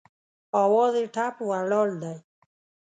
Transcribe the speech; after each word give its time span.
اواز 0.61 0.93
یې 0.99 1.05
ټپ 1.15 1.35
ولاړ 1.49 1.87
دی 2.01 2.15